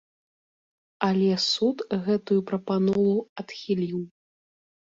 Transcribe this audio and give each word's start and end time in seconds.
Але 1.07 1.27
суд 1.49 1.77
гэтую 2.07 2.39
прапанову 2.53 3.15
адхіліў. 3.45 3.99